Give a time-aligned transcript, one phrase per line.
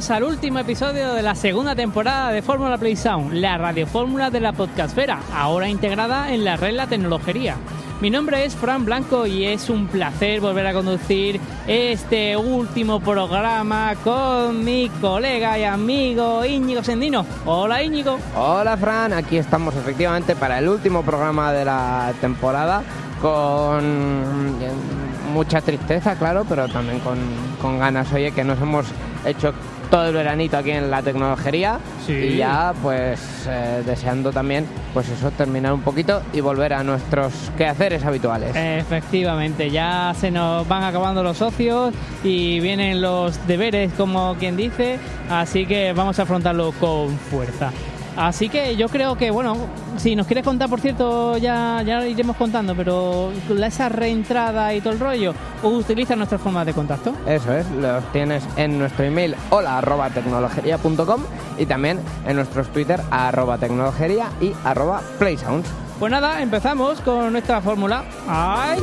[0.00, 4.40] bienvenidos al último episodio de la segunda temporada de Fórmula Play Sound, la radiofórmula de
[4.40, 7.56] la podcastfera, ahora integrada en la red La Tecnología.
[8.00, 13.94] Mi nombre es Fran Blanco y es un placer volver a conducir este último programa
[14.02, 17.26] con mi colega y amigo Íñigo Sendino.
[17.44, 18.18] Hola Íñigo.
[18.36, 22.82] Hola Fran, aquí estamos efectivamente para el último programa de la temporada
[23.20, 24.56] con
[25.30, 27.18] mucha tristeza, claro, pero también con,
[27.62, 28.86] con ganas, oye, que nos hemos
[29.24, 29.52] hecho
[29.90, 32.12] todo el veranito aquí en la tecnología Sí.
[32.12, 34.64] y ya pues eh, deseando también
[34.94, 38.54] pues eso terminar un poquito y volver a nuestros quehaceres habituales.
[38.54, 41.92] Efectivamente, ya se nos van acabando los socios
[42.22, 47.70] y vienen los deberes, como quien dice, así que vamos a afrontarlo con fuerza.
[48.16, 49.56] Así que yo creo que, bueno,
[49.96, 53.30] si nos quieres contar, por cierto, ya, ya lo iremos contando, pero
[53.64, 57.12] esa reentrada y todo el rollo, utiliza nuestras formas de contacto.
[57.26, 61.22] Eso es, los tienes en nuestro email hola arroba tecnologería.com
[61.58, 65.68] y también en nuestros Twitter arroba tecnologería y arroba playsounds.
[65.98, 68.04] Pues nada, empezamos con nuestra fórmula.
[68.26, 68.80] ¡Ay!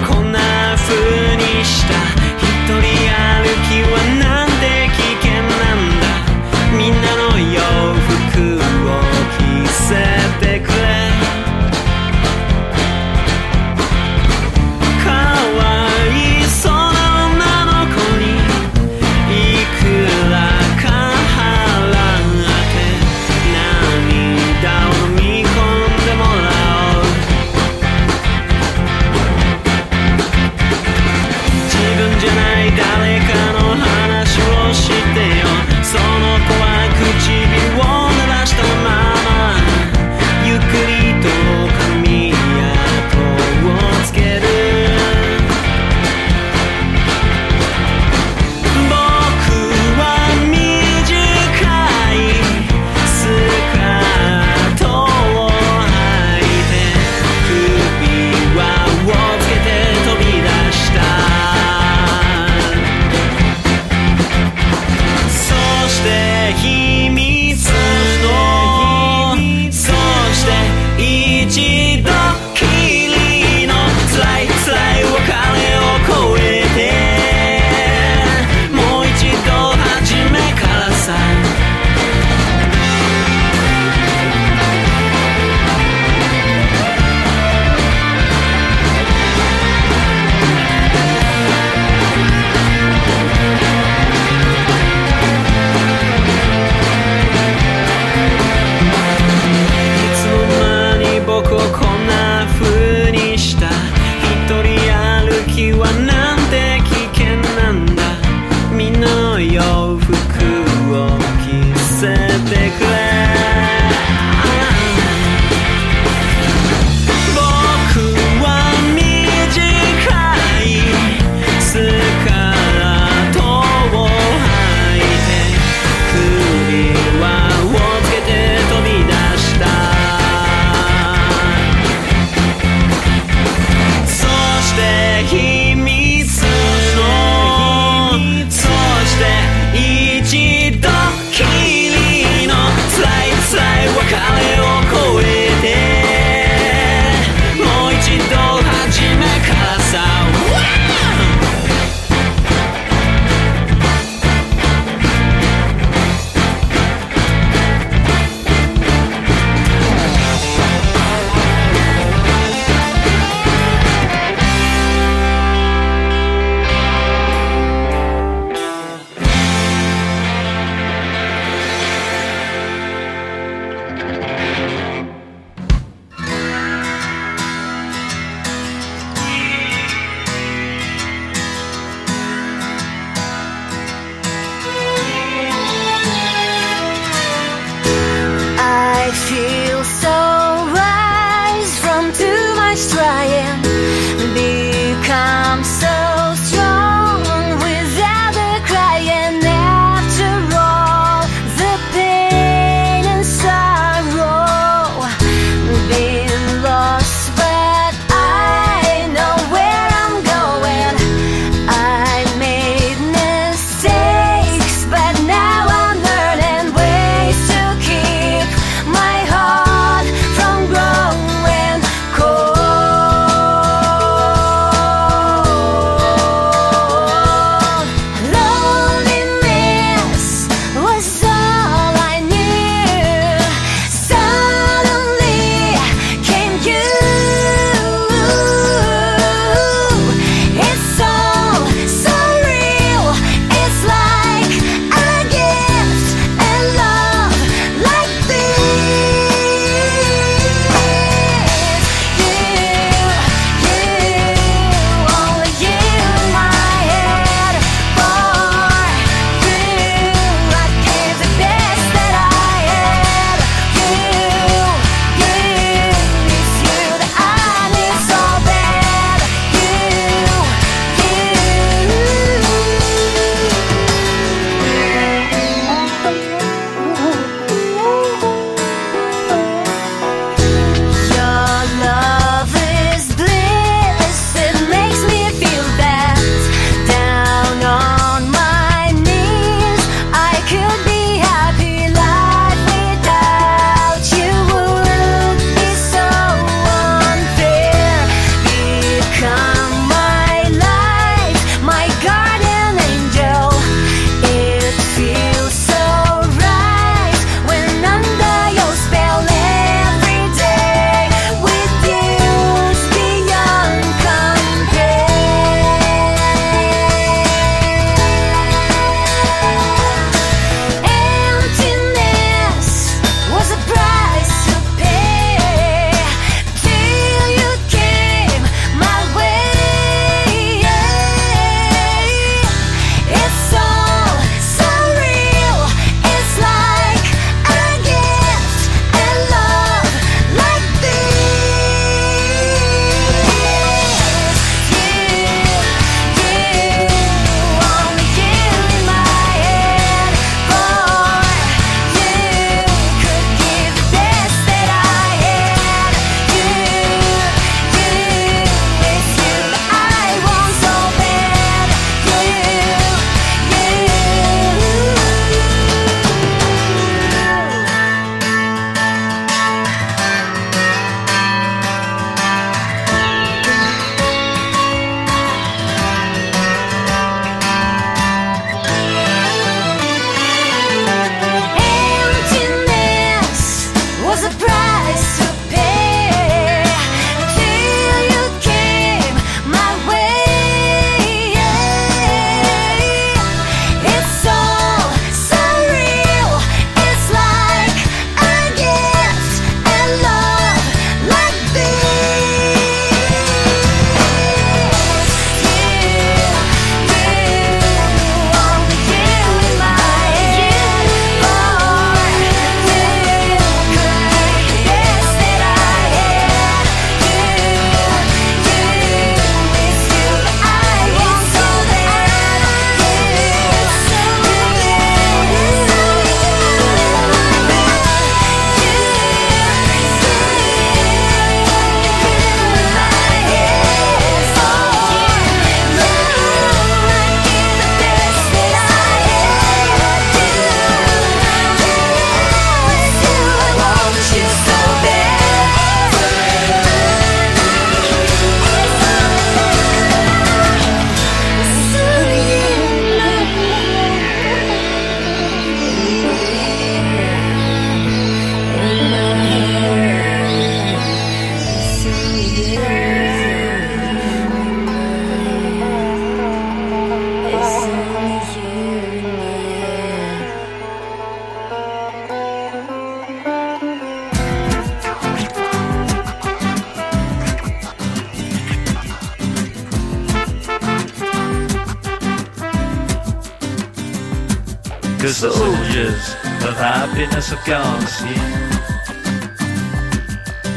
[0.00, 0.21] will.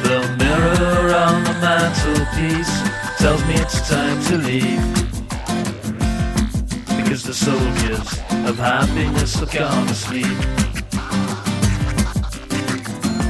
[0.04, 2.76] The mirror on the mantelpiece
[3.18, 4.84] tells me it's time to leave.
[6.98, 10.38] Because the soldiers of happiness have gone to sleep.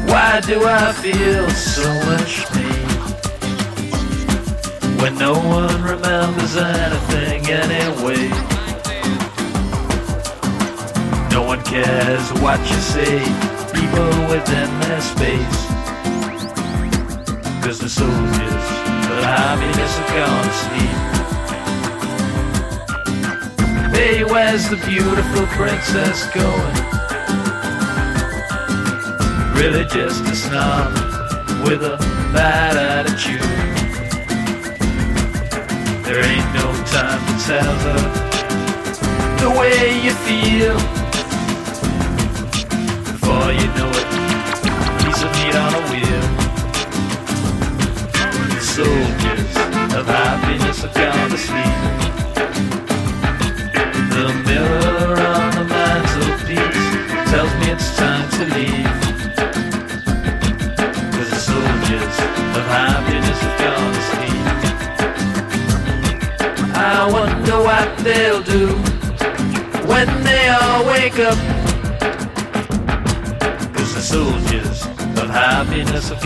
[0.10, 2.86] Why do I feel so much pain?
[5.01, 8.29] When no one remembers anything anyway.
[11.32, 13.20] No one cares what you say,
[13.96, 15.60] people within their space.
[17.64, 18.66] Cause the soldiers
[19.12, 20.98] of happiness have gone to sleep.
[23.96, 26.75] Hey, where's the beautiful princess going?
[29.56, 30.92] Really just a snob
[31.66, 31.98] with a
[32.34, 33.42] bad attitude.
[36.04, 38.02] There ain't no time to tell her
[39.40, 41.04] the way you feel.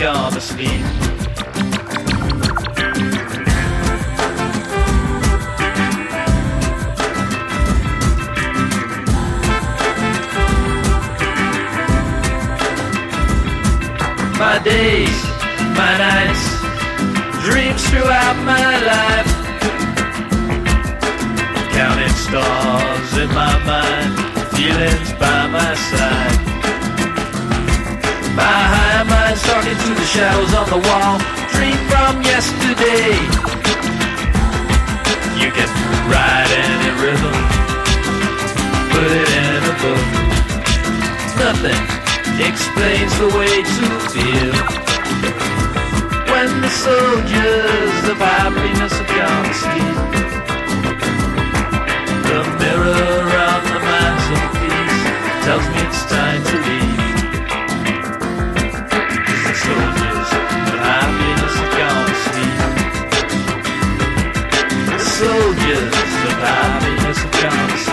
[0.00, 0.68] Gone to sleep.
[14.38, 15.22] My days,
[15.78, 16.44] my nights,
[17.44, 19.30] dreams throughout my life.
[21.70, 24.18] Counting stars in my mind,
[24.50, 26.40] feelings by my side.
[28.34, 28.99] My high
[29.30, 31.18] mind's talking to the shadows on the wall.
[31.54, 33.14] Dream from yesterday.
[35.38, 35.70] You can
[36.10, 37.36] write any rhythm,
[38.90, 40.06] put it in a book.
[41.38, 41.82] Nothing
[42.42, 44.52] explains the way to feel.
[46.32, 50.19] When the soldiers of happiness have gone to sleep.
[67.28, 67.89] jobs.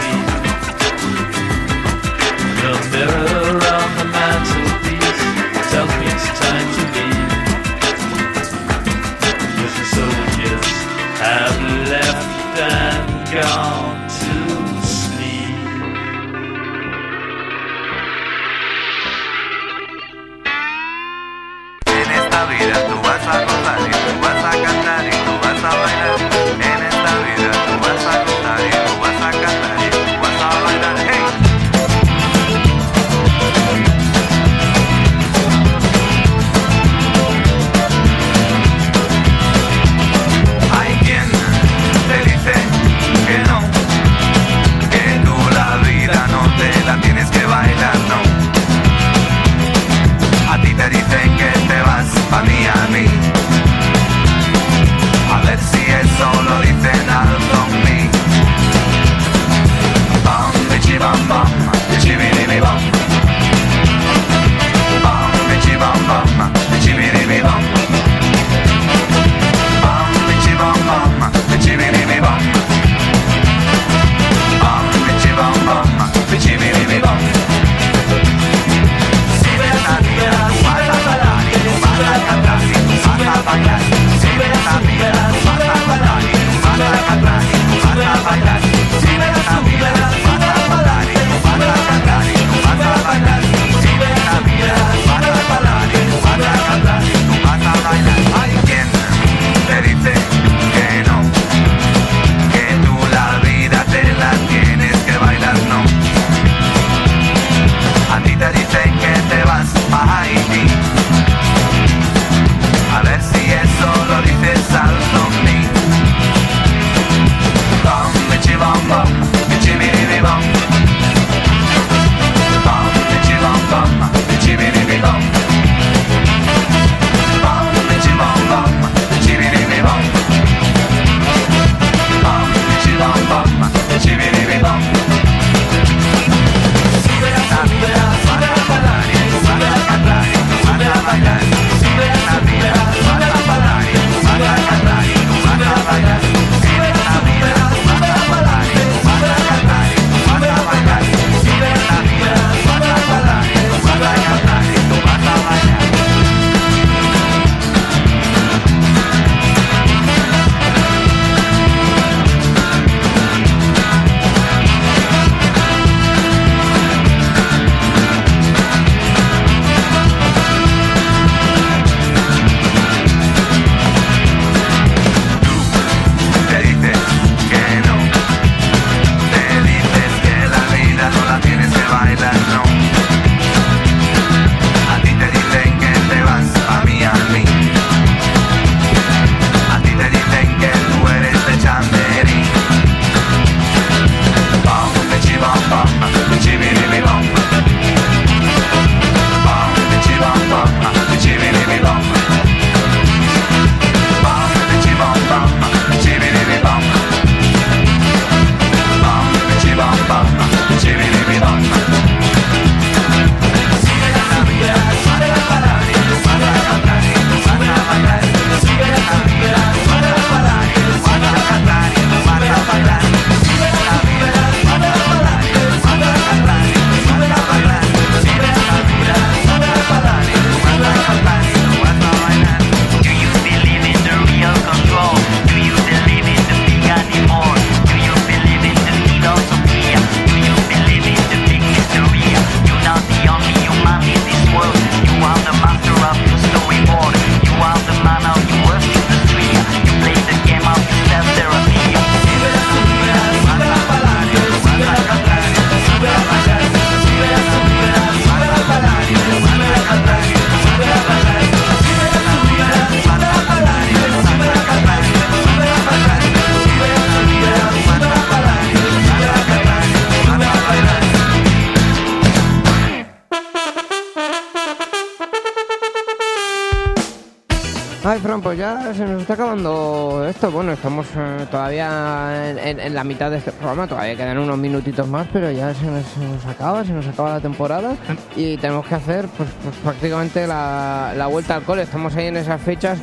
[278.42, 280.50] Pues ya se nos está acabando esto.
[280.50, 284.58] Bueno, estamos eh, todavía en, en- en la mitad de este programa, todavía quedan unos
[284.58, 287.96] minutitos más, pero ya se nos, se nos acaba, se nos acaba la temporada
[288.36, 291.82] y tenemos que hacer pues, pues prácticamente la, la vuelta al cole.
[291.82, 292.98] Estamos ahí en esas fechas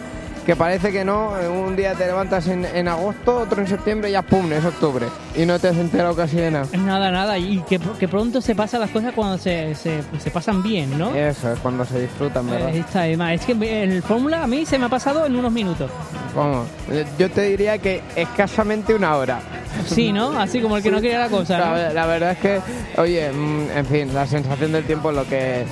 [0.45, 4.11] que parece que no, eh, un día te levantas en, en agosto, otro en septiembre
[4.11, 5.07] y ya pum, es octubre.
[5.35, 6.67] Y no te has enterado casi de nada.
[6.77, 7.39] Nada, nada.
[7.39, 11.15] Y que, que pronto se pasan las cosas cuando se, se, se pasan bien, ¿no?
[11.15, 12.75] Eso es cuando se disfrutan, ¿verdad?
[12.75, 13.33] Eh, está de más.
[13.33, 15.91] Es que el Fórmula a mí se me ha pasado en unos minutos.
[16.37, 19.41] Vamos, eh, yo te diría que escasamente una hora.
[19.87, 20.39] Sí, ¿no?
[20.39, 21.77] Así como el que no quiere la cosa, ¿no?
[21.77, 22.61] La, la verdad es que,
[23.01, 25.65] oye, mm, en fin, la sensación del tiempo es lo que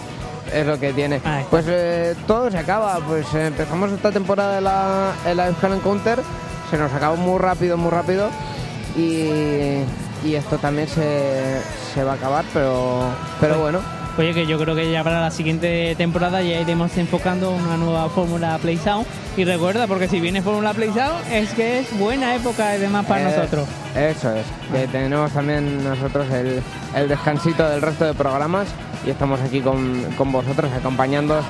[0.52, 1.20] es lo que tiene.
[1.50, 2.98] Pues eh, todo se acaba.
[3.06, 6.18] Pues eh, empezamos esta temporada en la, en la Euskal Encounter,
[6.70, 8.30] se nos acabó muy rápido, muy rápido.
[8.96, 9.82] Y,
[10.24, 11.60] y esto también se,
[11.94, 13.04] se va a acabar, pero,
[13.40, 13.80] pero bueno.
[14.18, 18.10] Oye, que yo creo que ya para la siguiente temporada ya iremos enfocando una nueva
[18.10, 19.06] Fórmula Play Sound.
[19.38, 23.30] Y recuerda, porque si viene Fórmula Play Sound, es que es buena época además para
[23.30, 23.66] nosotros.
[23.96, 26.62] Eso es, que tenemos también nosotros el,
[26.94, 28.68] el descansito del resto de programas
[29.06, 31.44] y estamos aquí con, con vosotros acompañándoos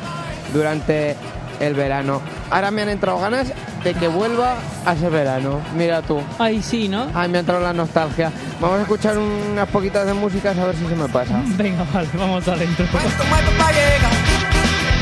[0.53, 1.17] durante
[1.61, 2.21] el verano.
[2.51, 3.53] Ahora me han entrado ganas
[3.85, 5.61] de que vuelva a ese verano.
[5.75, 6.21] Mira tú.
[6.38, 7.09] Ay, sí, ¿no?
[7.15, 8.33] Ay, me ha entrado la nostalgia.
[8.61, 11.43] Vamos a escuchar unas poquitas de música a ver si se me pasa.
[11.57, 12.87] Venga, vale, vamos a dentro.
[12.93, 14.12] Muerto, muerto pa' llegar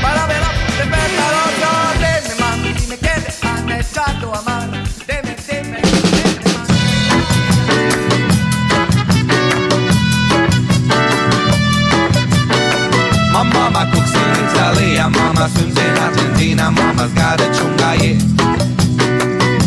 [0.01, 0.41] Para ver
[15.01, 18.17] And mama swims in Argentina, mama's got a chunga, yeah.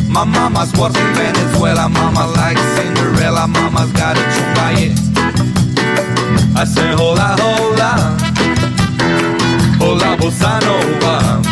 [0.09, 4.94] My mama's works in Venezuela, mama likes Cinderella, mama's got a chunga, yeah.
[6.57, 8.16] I say hola, hola,
[9.83, 11.42] hola bossa nova.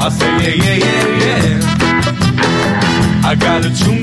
[0.00, 3.28] I say yeah, yeah, yeah, yeah.
[3.28, 4.01] I got a chunga,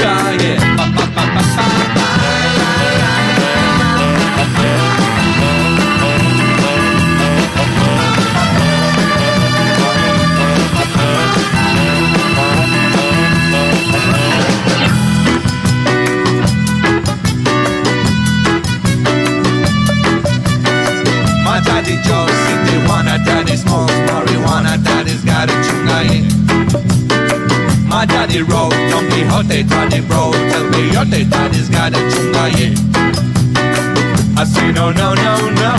[34.92, 35.74] no, no, no, no,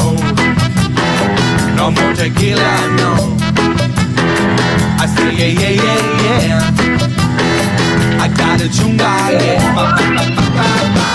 [1.77, 3.37] no more tequila, no.
[4.99, 6.63] I say yeah, yeah, yeah, yeah.
[8.23, 9.75] I got a chunga, yeah.
[9.75, 11.10] Ba, ba, ba,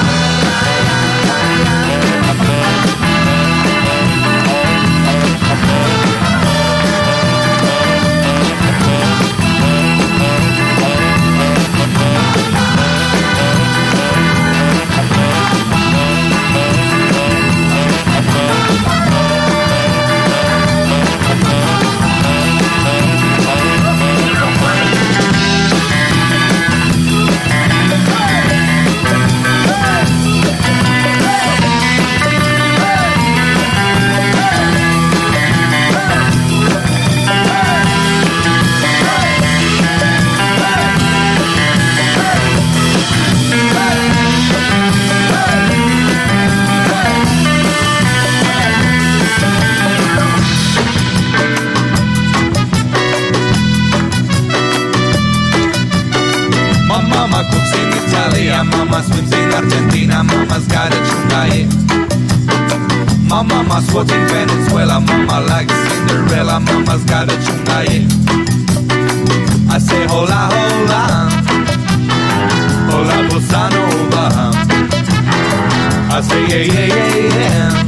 [76.18, 77.86] I say yeah, yeah, yeah, yeah.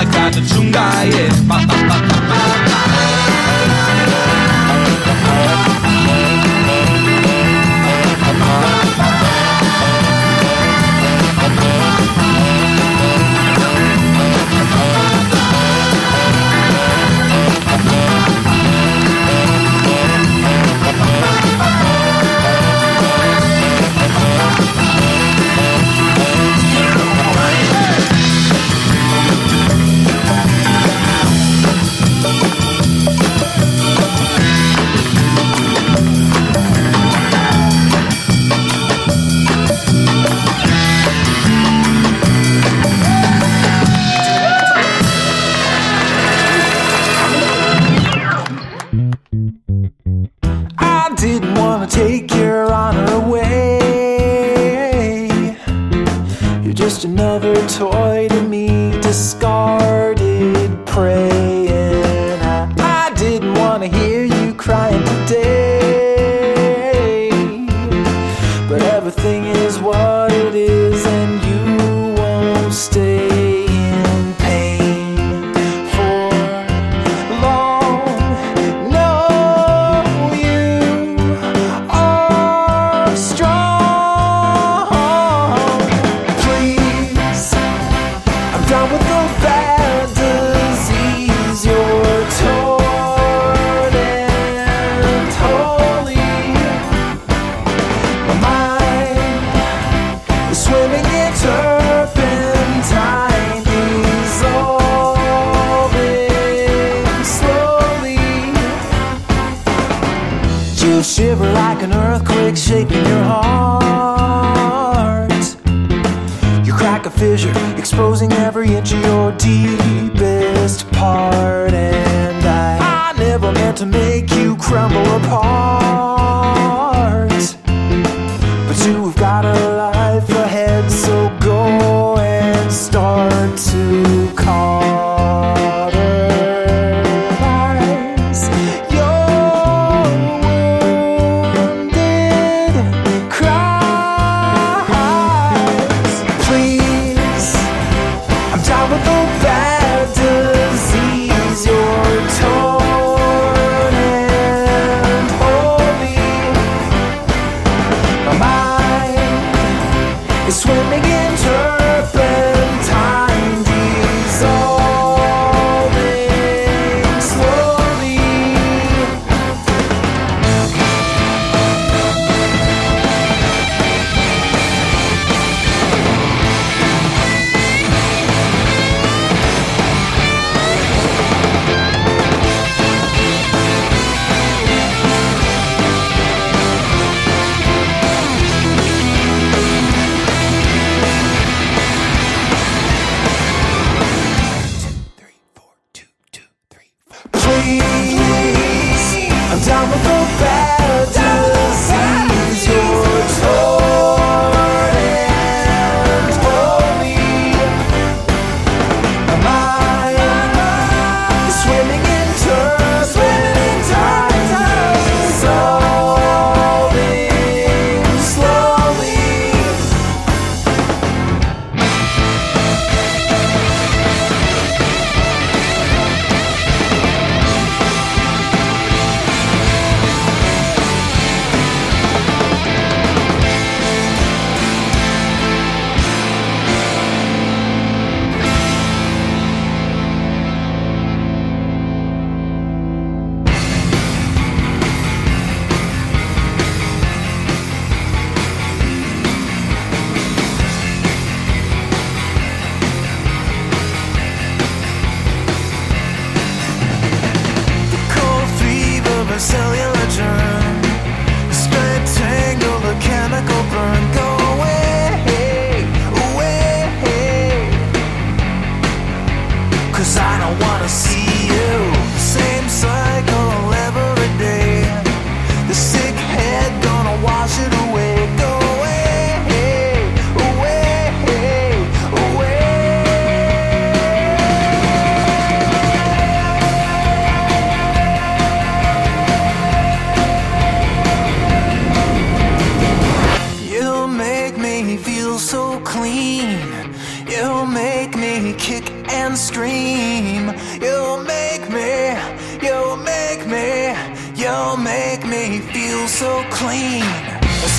[0.00, 1.28] I got the chunga, yeah.
[1.46, 2.79] Ba, ba, ba, ba, ba,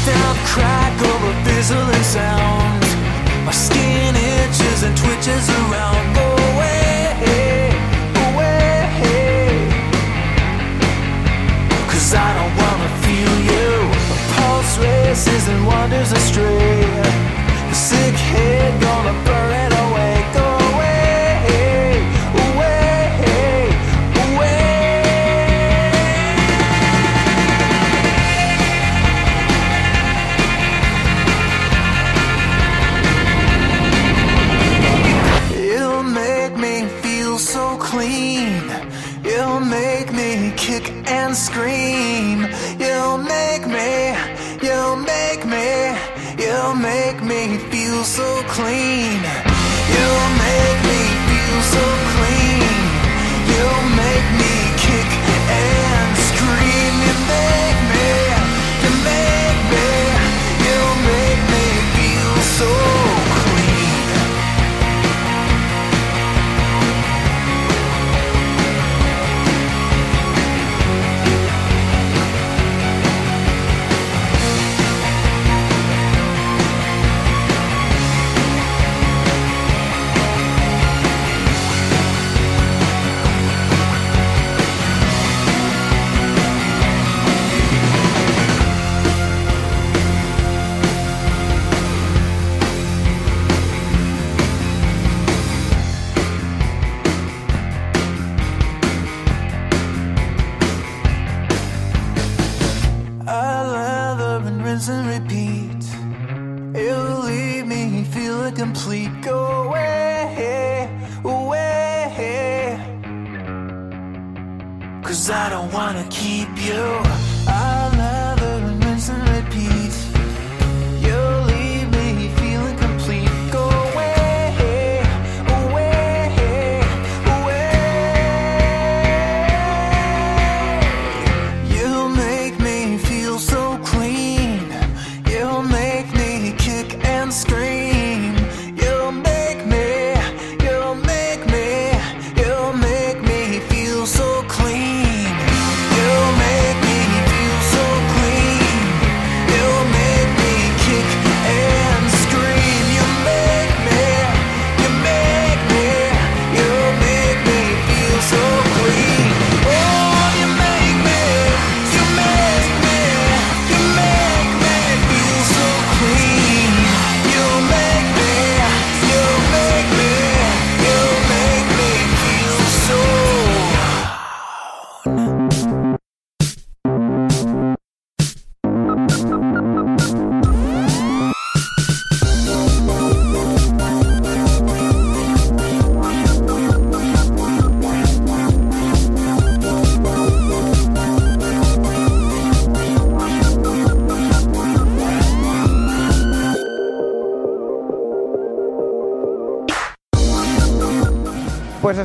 [0.06, 2.82] down crackle of fizzling sound.
[3.46, 6.16] My skin itches and twitches around.
[6.16, 7.72] Go away,
[8.28, 9.70] away.
[11.92, 13.70] Cause I don't wanna feel you.
[14.16, 16.82] A pulse races and wanders astray.
[17.70, 18.81] The sick head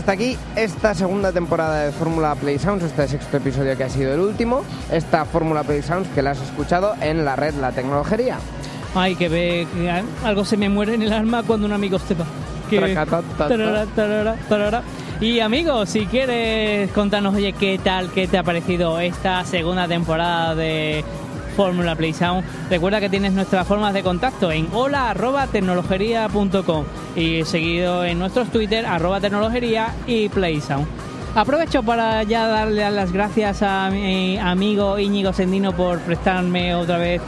[0.07, 4.15] hasta aquí esta segunda temporada de Fórmula Play Sounds, este sexto episodio que ha sido
[4.15, 4.63] el último.
[4.89, 8.39] Esta Fórmula Play Sounds que la has escuchado en la red La Tecnología.
[8.95, 9.91] Ay, que ve que
[10.25, 12.25] algo se me muere en el alma cuando un amigo se va.
[12.71, 12.79] Que-
[13.37, 14.83] tarara, tarara, tarara.
[15.21, 20.55] Y amigos, si quieres contarnos, oye, qué tal, qué te ha parecido esta segunda temporada
[20.55, 21.05] de
[21.57, 26.85] Fórmula Play Sound, recuerda que tienes nuestras formas de contacto en hola arroba tecnologería.com
[27.17, 30.87] y seguido en nuestros Twitter arroba tecnologería y Play Sound.
[31.35, 37.21] Aprovecho para ya darle las gracias a mi amigo Íñigo Sendino por prestarme otra vez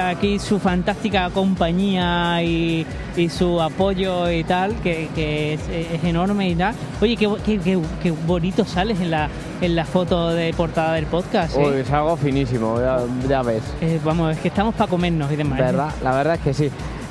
[0.00, 6.48] aquí su fantástica compañía y, y su apoyo y tal, que, que es, es enorme
[6.50, 6.74] y tal.
[7.00, 9.28] Oye, qué, qué, qué- qué bonito sales en la,
[9.60, 11.56] en la foto de portada del podcast.
[11.56, 11.64] ¿eh?
[11.66, 12.98] Uy, es algo finísimo, ya,
[13.28, 13.62] ya ves.
[13.80, 15.58] Eh, vamos, es que estamos para comernos y demás.
[15.58, 15.62] ¿eh?
[15.62, 15.90] ¿Verdad?
[16.02, 16.70] La verdad es que sí.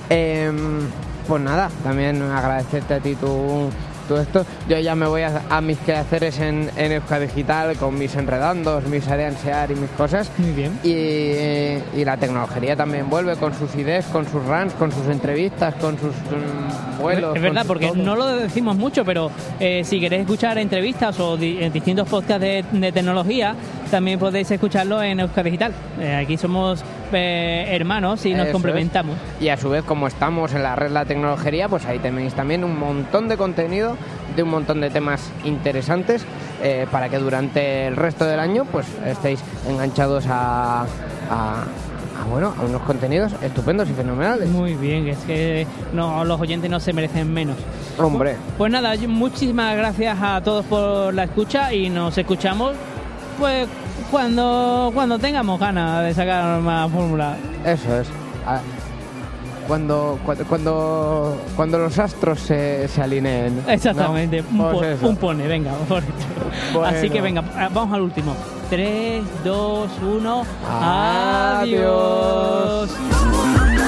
[0.09, 0.79] Em,
[1.27, 3.69] pues nada, también agradecerte a ti tu,
[4.10, 4.45] tu esto.
[4.67, 8.84] Yo ya me voy a, a mis quehaceres en, en Euska Digital con mis enredandos,
[8.88, 10.30] mis areansear y mis cosas.
[10.38, 10.78] Muy bien.
[10.84, 15.76] Y, y la tecnología también vuelve con sus ideas, con sus runs, con sus entrevistas,
[15.76, 17.36] con sus mm, vuelos.
[17.36, 17.98] Es verdad, porque todo.
[18.04, 22.65] no lo decimos mucho, pero eh, si queréis escuchar entrevistas o di- distintos podcasts de,
[22.72, 23.56] de tecnología,
[23.91, 25.72] también podéis escucharlo en Euska Digital.
[26.00, 29.15] Eh, aquí somos eh, hermanos y nos Eso complementamos.
[29.38, 29.43] es.
[29.45, 32.63] Y a su vez, como estamos en la red La Tecnología, pues ahí tenéis también
[32.63, 33.98] un montón de contenido
[34.39, 36.23] de un montón de temas interesantes
[36.63, 40.86] eh, para que durante el resto del año pues estéis enganchados a, a-
[42.21, 44.47] a, bueno, a unos contenidos estupendos y fenomenales.
[44.49, 47.58] Muy bien, es que no, los oyentes no se merecen menos.
[47.97, 52.73] Hombre, Pues nada, yo- muchísimas gracias a todos por la escucha y nos escuchamos
[53.38, 53.67] pues
[54.12, 57.36] cuando cuando tengamos ganas de sacar más fórmula.
[57.65, 58.08] eso es.
[58.47, 58.60] Ah,
[59.69, 63.62] Cuando, cuando, cuando, los astros se, se alineen.
[63.65, 63.71] ¿no?
[63.71, 65.08] Exactamente, un, Pues po- eso.
[65.10, 65.71] un pone, venga.
[65.88, 66.01] por-
[66.73, 66.97] Bueno.
[66.97, 68.36] Así que venga, ah, vamos al último.
[68.71, 72.89] 3, 2, 1, Adiós.
[72.89, 73.78] adiós.